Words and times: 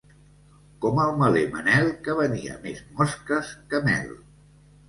Com 0.85 1.01
el 1.03 1.11
meler 1.19 1.43
Manel, 1.57 1.91
que 2.07 2.17
venia 2.21 2.57
més 2.65 2.81
mosques 2.97 3.55
que 3.75 3.87
mel. 3.91 4.13